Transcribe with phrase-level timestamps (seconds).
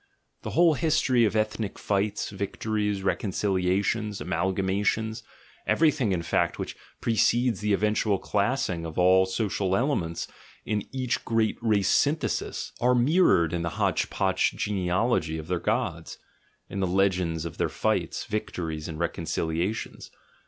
[0.41, 5.21] (The whole history of ethnic fights, victories, reconciliations, amalgamations,
[5.67, 10.27] every thing, in fact, which precedes the eventual classing of all the social elements
[10.65, 15.59] in each great race svnthesis, are mir rored in the hotch potch genealogy of their
[15.59, 16.17] gods,
[16.67, 20.09] in the legends of their fights, victories, and reconciliations.